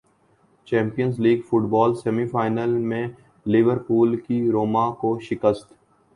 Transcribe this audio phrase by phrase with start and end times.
[0.67, 3.07] champions league football semi final میں
[3.45, 5.73] Liverpool کی روما کو شکست